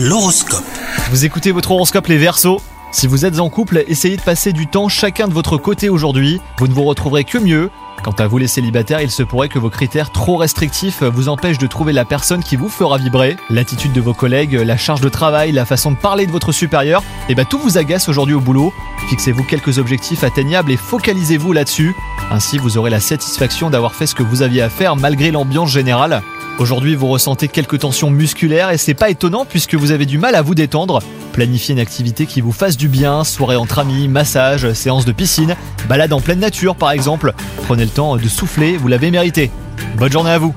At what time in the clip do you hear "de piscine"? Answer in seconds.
35.04-35.54